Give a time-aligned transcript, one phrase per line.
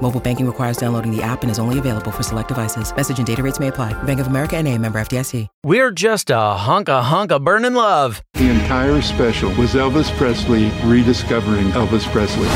[0.00, 2.94] Mobile banking requires downloading the app and is only available for select devices.
[2.94, 3.92] Message and data rates may apply.
[4.04, 5.46] Bank of America and a member FDIC.
[5.64, 8.22] We're just a hunk of hunk of burning love.
[8.34, 12.48] The entire special was Elvis Presley rediscovering Elvis Presley.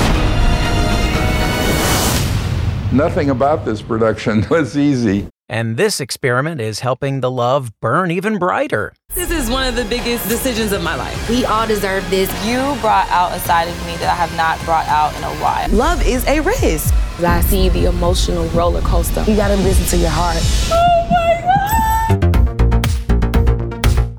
[2.96, 5.28] Nothing about this production was easy.
[5.48, 8.94] And this experiment is helping the love burn even brighter.
[9.14, 11.28] This is one of the biggest decisions of my life.
[11.28, 12.30] We all deserve this.
[12.46, 15.34] You brought out a side of me that I have not brought out in a
[15.42, 15.68] while.
[15.68, 16.94] Love is a risk.
[17.22, 19.22] I see the emotional roller coaster.
[19.28, 20.38] You gotta listen to your heart.
[20.72, 21.42] Oh my
[22.10, 22.24] God!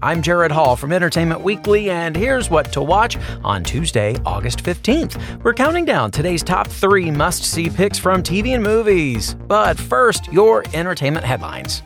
[0.04, 5.44] I'm Gerrad Hall from Entertainment Weekly, and here's what to watch on Tuesday, August 15th.
[5.44, 9.34] We're counting down today's top three must see picks from TV and movies.
[9.48, 11.82] But first, your entertainment headlines.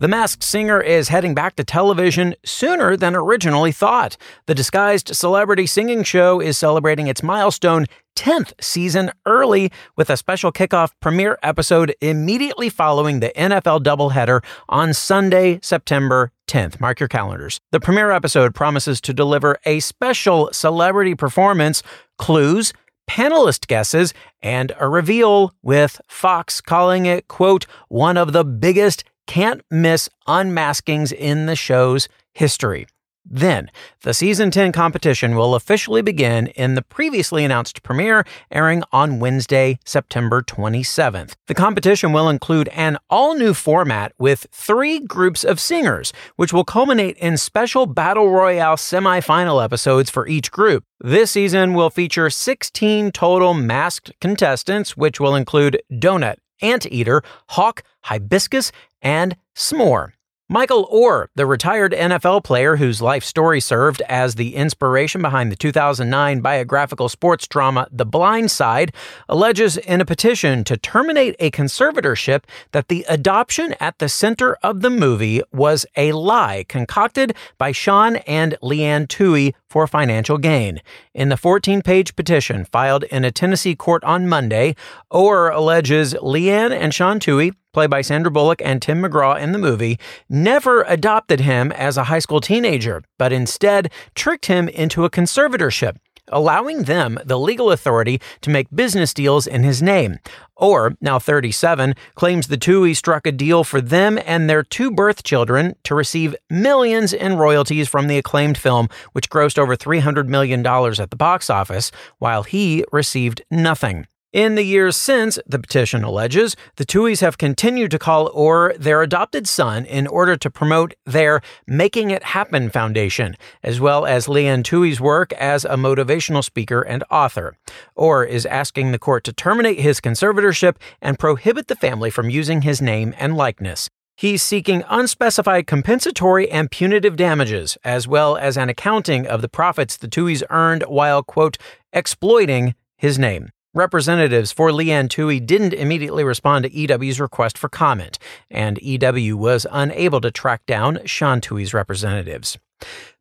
[0.00, 4.16] The Masked Singer is heading back to television sooner than originally thought.
[4.46, 7.86] The disguised celebrity singing show is celebrating its milestone
[8.16, 14.92] 10th season early with a special kickoff premiere episode immediately following the NFL doubleheader on
[14.92, 16.80] Sunday, September 10th.
[16.80, 17.60] Mark your calendars.
[17.70, 21.84] The premiere episode promises to deliver a special celebrity performance,
[22.18, 22.72] clues,
[23.08, 29.62] panelist guesses, and a reveal, with Fox calling it, quote, one of the biggest can't
[29.70, 32.86] miss unmaskings in the show's history.
[33.26, 33.70] Then,
[34.02, 39.78] the season 10 competition will officially begin in the previously announced premiere airing on Wednesday,
[39.86, 41.32] September 27th.
[41.46, 46.64] The competition will include an all new format with three groups of singers, which will
[46.64, 50.84] culminate in special Battle Royale semi-final episodes for each group.
[51.00, 58.72] This season will feature 16 total masked contestants, which will include Donut, Anteater, Hawk, Hibiscus,
[59.02, 60.12] and S'more.
[60.50, 65.56] Michael Oher, the retired NFL player whose life story served as the inspiration behind the
[65.56, 68.92] 2009 biographical sports drama The Blind Side,
[69.26, 74.82] alleges in a petition to terminate a conservatorship that the adoption at the center of
[74.82, 80.82] the movie was a lie concocted by Sean and Leanne Tuohy for financial gain.
[81.14, 84.76] In the 14 page petition filed in a Tennessee court on Monday,
[85.10, 89.52] Oher alleges Leigh Anne and Sean Tuohy played by Sandra Bullock and Tim McGraw in
[89.52, 89.98] the movie,
[90.30, 95.96] never adopted him as a high school teenager, but instead tricked him into a conservatorship
[96.28, 100.18] allowing them the legal authority to make business deals in his name.
[100.58, 105.22] Oher, now 37, claims the Tuohy struck a deal for them and their two birth
[105.22, 110.64] children to receive millions in royalties from the acclaimed film, which grossed over $300 million
[110.64, 114.06] at the box office, while he received nothing.
[114.34, 119.00] In the years since, the petition alleges, the Tuohys have continued to call Oher their
[119.00, 124.48] adopted son in order to promote their Making It Happen Foundation, as well as Leigh
[124.48, 127.56] Anne Tuohy's work as a motivational speaker and author.
[127.96, 132.62] Oher is asking the court to terminate his conservatorship and prohibit the family from using
[132.62, 133.88] his name and likeness.
[134.16, 139.96] He's seeking unspecified compensatory and punitive damages, as well as an accounting of the profits
[139.96, 141.56] the Tuohys earned while, quote,
[141.92, 143.50] exploiting his name.
[143.76, 149.36] Representatives for Leigh Anne Tuohy didn't immediately respond to EW's request for comment, and EW
[149.36, 152.56] was unable to track down Sean Tuohy's representatives.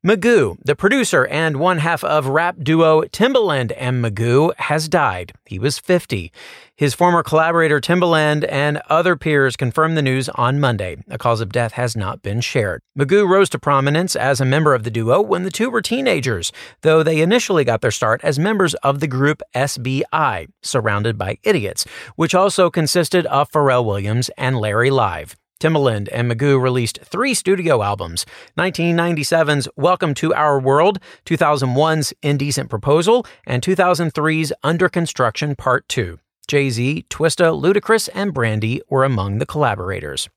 [0.06, 5.32] Magoo, the producer and one half of rap duo Timbaland and Magoo, has died.
[5.46, 6.30] He was 50.
[6.76, 10.98] His former collaborator Timbaland and other peers confirmed the news on Monday.
[11.08, 12.82] A cause of death has not been shared.
[13.00, 16.52] Magoo rose to prominence as a member of the duo when the two were teenagers,
[16.82, 21.86] though they initially got their start as members of the group SBI, Surrounded by Idiots,
[22.18, 25.38] which also consisted of Pharrell Williams and Larry Live.
[25.64, 28.26] Timbaland and Magoo released three studio albums
[28.58, 36.20] 1997's Welcome to Our World, 2001's Indecent Proposal, and 2003's Under Construction Part 2.
[36.50, 40.28] Jay Z, Twista, Ludacris, and Brandy were among the collaborators.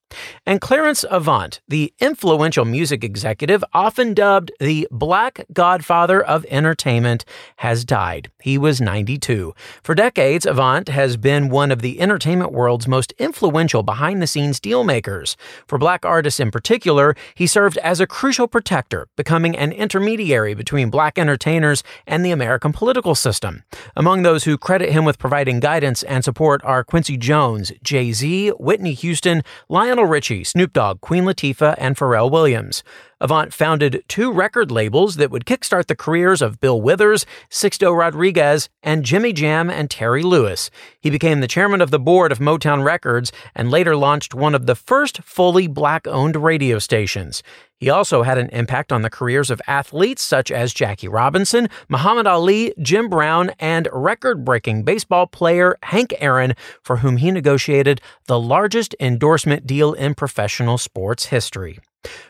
[0.44, 7.24] And Clarence Avant, the influential music executive, often dubbed the Black Godfather of Entertainment,
[7.56, 8.30] has died.
[8.40, 9.54] He was 92.
[9.82, 14.60] For decades, Avant has been one of the entertainment world's most influential behind the scenes
[14.60, 15.34] dealmakers.
[15.66, 20.90] For black artists in particular, he served as a crucial protector, becoming an intermediary between
[20.90, 23.64] black entertainers and the American political system.
[23.96, 28.50] Among those who credit him with providing guidance and support are Quincy Jones, Jay Z,
[28.60, 32.82] Whitney Houston, Lionel Lionel Richie, Snoop Dogg, Queen Latifah, and Pharrell Williams.
[33.18, 38.68] Avant founded two record labels that would kickstart the careers of Bill Withers, Sixto Rodriguez,
[38.82, 40.70] and Jimmy Jam and Terry Lewis.
[41.00, 44.66] He became the chairman of the board of Motown Records and later launched one of
[44.66, 47.42] the first fully black owned radio stations.
[47.78, 52.26] He also had an impact on the careers of athletes such as Jackie Robinson, Muhammad
[52.26, 58.38] Ali, Jim Brown, and record breaking baseball player Hank Aaron, for whom he negotiated the
[58.38, 61.78] largest endorsement deal in professional sports history.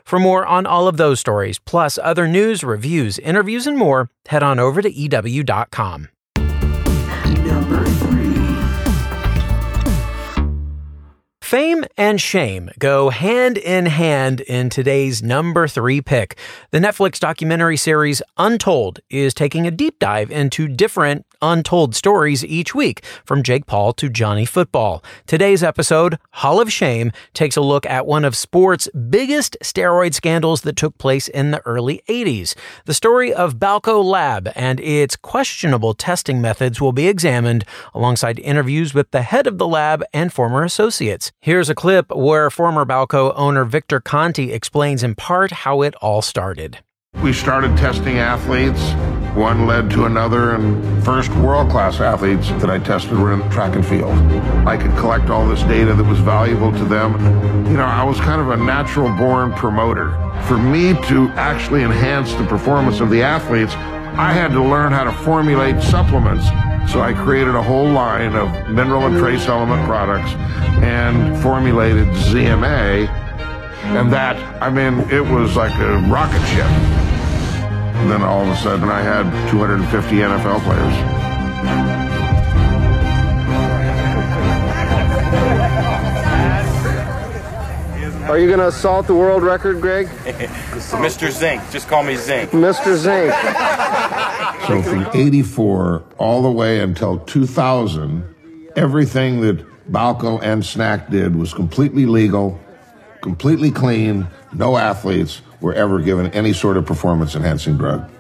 [0.05, 4.43] For more on all of those stories, plus other news, reviews, interviews, and more, head
[4.43, 6.09] on over to EW.com.
[11.47, 16.37] Fame and shame go hand in hand in today's number three pick.
[16.73, 22.75] The Netflix documentary series Untold is taking a deep dive into different untold stories each
[22.75, 25.03] week, from Jake Paul to Johnny Football.
[25.27, 30.63] Today's episode, Hall of Shame, takes a look at one of sport's biggest steroid scandals
[30.63, 32.55] that took place in the early 80s.
[32.85, 38.95] The story of Balco Lab and its questionable testing methods will be examined alongside interviews
[38.95, 41.33] with the head of the lab and former associates.
[41.41, 46.23] Here's a clip where former Balco owner Victor Conte explains in part how it all
[46.23, 46.79] started.
[47.23, 48.81] We started testing athletes.
[49.37, 53.75] One led to another, and first world class athletes that I tested were in track
[53.75, 54.15] and field.
[54.67, 57.13] I could collect all this data that was valuable to them.
[57.67, 60.13] You know, I was kind of a natural born promoter.
[60.49, 65.05] For me to actually enhance the performance of the athletes, I had to learn how
[65.05, 66.47] to formulate supplements.
[66.91, 70.31] So I created a whole line of mineral and trace element products
[70.83, 73.07] and formulated ZMA.
[73.99, 77.16] And that, I mean, it was like a rocket ship.
[77.99, 81.27] And then all of a sudden I had 250 NFL players.
[88.29, 90.09] Are you going to assault the world record, Greg?
[90.09, 91.31] Mr.
[91.31, 91.63] Zink.
[91.71, 92.51] Just call me Zink.
[92.51, 92.97] Mr.
[92.97, 93.33] Zink.
[94.67, 98.25] so from 84 all the way until 2000,
[98.75, 102.61] everything that Balco and SNAC did was completely legal,
[103.23, 108.11] completely clean, no athletes, were ever given any sort of performance enhancing drug.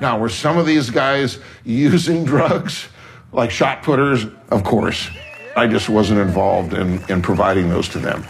[0.00, 2.88] Now, were some of these guys using drugs,
[3.32, 4.26] like shot putters?
[4.50, 5.08] Of course.
[5.56, 8.24] I just wasn't involved in, in providing those to them.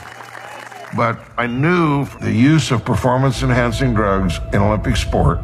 [0.97, 5.41] But I knew the use of performance enhancing drugs in Olympic sport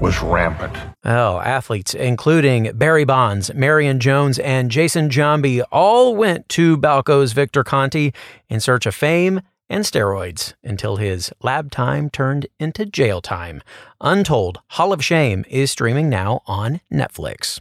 [0.00, 0.76] was rampant.
[1.04, 7.64] Oh, athletes, including Barry Bonds, Marion Jones, and Jason Giambi, all went to Balco's Victor
[7.64, 8.12] Conte
[8.48, 13.62] in search of fame and steroids until his lab time turned into jail time.
[14.00, 17.60] Untold Hall of Shame is streaming now on Netflix.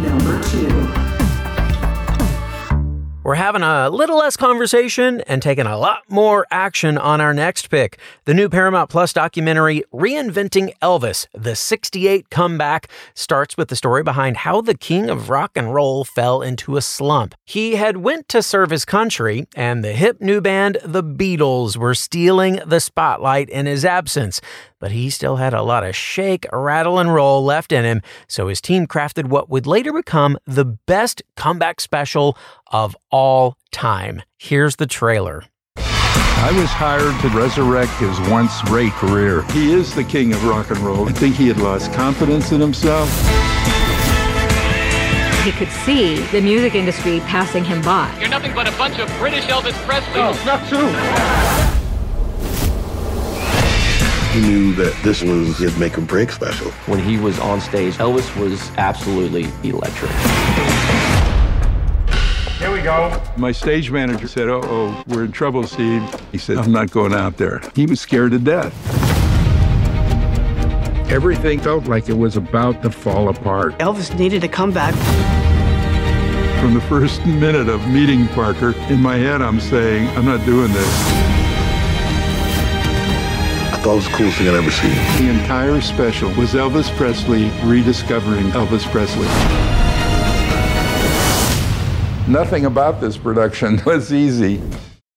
[0.00, 1.03] Number two.
[3.24, 7.70] We're having a little less conversation and taking a lot more action on our next
[7.70, 7.98] pick.
[8.26, 14.36] The new Paramount Plus documentary, Reinventing Elvis, the 68 comeback, starts with the story behind
[14.36, 17.34] how the king of rock and roll fell into a slump.
[17.46, 21.94] He had went to serve his country, and the hip new band, the Beatles, were
[21.94, 24.42] stealing the spotlight in his absence
[24.84, 28.48] but he still had a lot of shake, rattle, and roll left in him, so
[28.48, 32.36] his team crafted what would later become the best comeback special
[32.66, 34.20] of all time.
[34.36, 35.46] Here's the trailer.
[35.78, 39.40] I was hired to resurrect his once great career.
[39.52, 41.08] He is the king of rock and roll.
[41.08, 43.08] I think he had lost confidence in himself.
[45.44, 48.14] He could see the music industry passing him by.
[48.20, 50.20] You're nothing but a bunch of British Elvis Presley.
[50.20, 51.53] No, not true.
[54.34, 56.72] He knew that this was his make or break special.
[56.86, 60.10] When he was on stage, Elvis was absolutely electric.
[62.58, 63.22] Here we go.
[63.36, 66.02] My stage manager said, oh, oh, we're in trouble, Steve.
[66.32, 67.60] He said, I'm not going out there.
[67.76, 68.74] He was scared to death.
[71.12, 73.78] Everything felt like it was about to fall apart.
[73.78, 74.94] Elvis needed to come back.
[76.60, 80.72] From the first minute of meeting Parker, in my head, I'm saying, I'm not doing
[80.72, 81.43] this
[83.84, 85.26] thought it was the coolest thing I'd ever seen.
[85.26, 89.26] The entire special was Elvis Presley rediscovering Elvis Presley.
[92.26, 94.62] Nothing about this production was easy.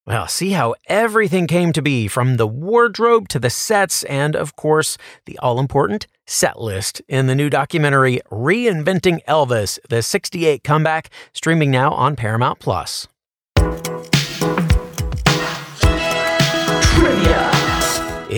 [0.05, 4.57] Well, see how everything came to be from the wardrobe to the sets and, of
[4.57, 11.09] course, the all important set list in the new documentary Reinventing Elvis, the 68 comeback,
[11.33, 13.07] streaming now on Paramount Plus.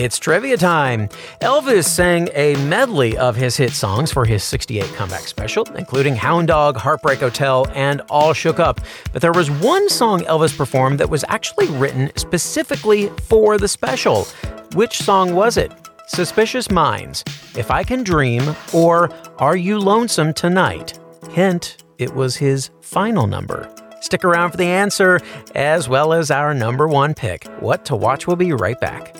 [0.00, 1.10] It's trivia time.
[1.42, 6.48] Elvis sang a medley of his hit songs for his 68 comeback special, including Hound
[6.48, 8.80] Dog, Heartbreak Hotel, and All Shook Up.
[9.12, 14.24] But there was one song Elvis performed that was actually written specifically for the special.
[14.72, 15.70] Which song was it?
[16.06, 17.22] Suspicious Minds,
[17.54, 20.98] If I Can Dream, or Are You Lonesome Tonight?
[21.32, 23.68] Hint, it was his final number.
[24.00, 25.20] Stick around for the answer,
[25.54, 27.44] as well as our number one pick.
[27.60, 29.19] What to Watch will be right back.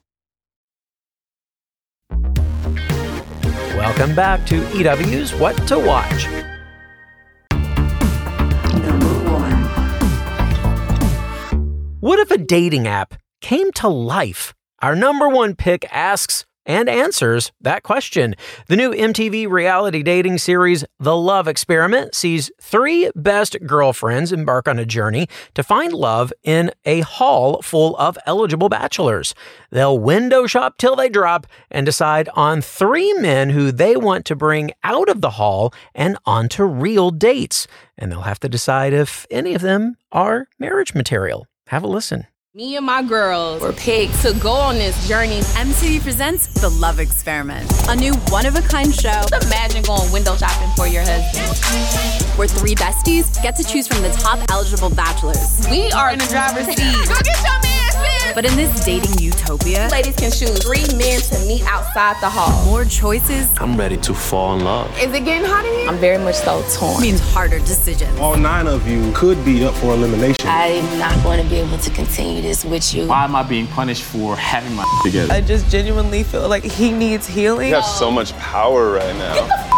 [3.81, 6.27] Welcome back to EW's What to Watch.
[11.99, 14.53] What if a dating app came to life?
[14.83, 18.33] Our number one pick asks and answers that question.
[18.67, 24.79] The new MTV reality dating series, The Love Experiment, sees three best girlfriends embark on
[24.79, 29.35] a journey to find love in a hall full of eligible bachelors.
[29.69, 34.35] They'll window shop till they drop and decide on three men who they want to
[34.37, 37.67] bring out of the hall and onto real dates.
[37.97, 41.47] And they'll have to decide if any of them are marriage material.
[41.67, 42.27] Have a listen.
[42.53, 45.39] Me and my girls were picked to go on this journey.
[45.55, 49.21] MTV presents The Love Experiment, a new one of a kind show.
[49.43, 51.47] Imagine going window shopping for your husband.
[52.37, 55.65] Where three besties get to choose from the top eligible bachelors.
[55.71, 56.75] We are in the driver's seat.
[57.07, 57.60] go get your!
[58.33, 62.65] But in this dating utopia, ladies can choose three men to meet outside the hall.
[62.65, 63.49] More choices.
[63.59, 64.89] I'm ready to fall in love.
[64.99, 65.89] Is it getting hot in here?
[65.89, 67.01] I'm very much so torn.
[67.01, 68.17] Means harder decisions.
[68.19, 70.47] All nine of you could be up for elimination.
[70.47, 73.07] I'm not going to be able to continue this with you.
[73.07, 75.33] Why am I being punished for having my together?
[75.33, 77.69] I just genuinely feel like he needs healing.
[77.69, 79.70] You have so much power right now.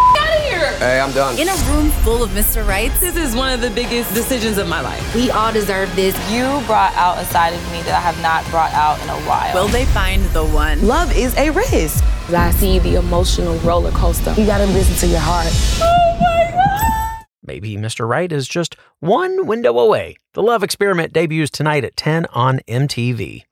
[0.83, 1.39] Hey, I'm done.
[1.39, 2.67] In a room full of Mr.
[2.67, 5.15] Rights, this is one of the biggest decisions of my life.
[5.15, 6.13] We all deserve this.
[6.29, 9.15] You brought out a side of me that I have not brought out in a
[9.25, 9.53] while.
[9.53, 10.85] Will they find the one?
[10.85, 12.03] Love is a risk.
[12.33, 14.33] I see the emotional roller coaster.
[14.33, 15.47] You gotta listen to your heart.
[15.81, 17.25] Oh my God!
[17.41, 18.05] Maybe Mr.
[18.05, 20.17] Right is just one window away.
[20.33, 23.43] The Love Experiment debuts tonight at 10 on MTV.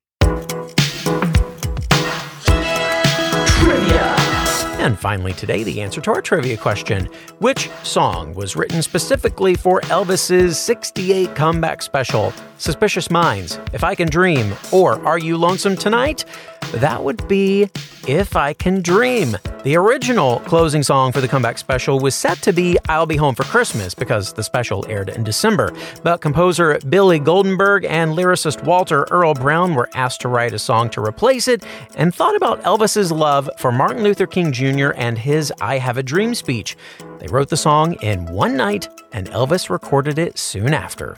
[4.81, 7.05] And finally, today, the answer to our trivia question
[7.38, 14.09] Which song was written specifically for Elvis's 68 comeback special, Suspicious Minds, If I Can
[14.09, 16.25] Dream, or Are You Lonesome Tonight?
[16.74, 17.70] That would be
[18.08, 19.38] If I Can Dream.
[19.63, 23.36] The original closing song for the comeback special was set to be I'll Be Home
[23.36, 25.74] for Christmas because the special aired in December.
[26.01, 30.90] But composer Billy Goldenberg and lyricist Walter Earl Brown were asked to write a song
[30.92, 31.63] to replace it
[31.96, 34.92] and thought about Elvis's love for Martin Luther King Jr.
[34.96, 36.78] and his I Have a Dream speech.
[37.20, 41.18] They wrote the song in one night and Elvis recorded it soon after.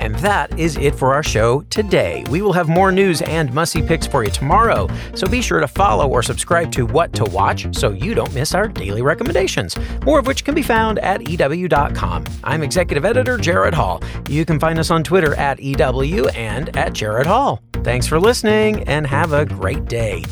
[0.00, 2.24] And that is it for our show today.
[2.30, 5.68] We will have more news and must-see picks for you tomorrow, so be sure to
[5.68, 9.76] follow or subscribe to What to Watch so you don't miss our daily recommendations,
[10.06, 12.24] more of which can be found at EW.com.
[12.42, 14.02] I'm Executive Editor Gerrad Hall.
[14.26, 17.62] You can find us on Twitter at EW and at Gerrad Hall.
[17.84, 20.24] Thanks for listening and have a great day.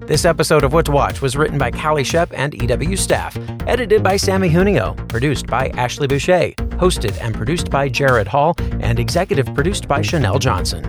[0.00, 4.02] This episode of What to Watch was written by Calie Schepp and EW staff, edited
[4.02, 9.54] by Samee Junio, produced by Ashley Boucher, hosted and produced by Gerrad Hall, and executive
[9.54, 10.82] produced by Chanelle Johnson.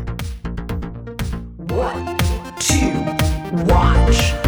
[1.67, 2.17] What
[2.61, 4.40] to watch?